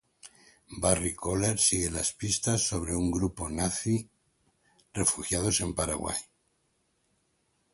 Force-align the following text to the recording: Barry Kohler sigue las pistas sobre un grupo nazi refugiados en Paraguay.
Barry 0.81 1.13
Kohler 1.13 1.59
sigue 1.59 1.91
las 1.91 2.11
pistas 2.13 2.63
sobre 2.67 2.95
un 2.95 3.11
grupo 3.11 3.47
nazi 3.51 4.09
refugiados 4.93 5.61
en 5.61 5.75
Paraguay. 5.75 6.17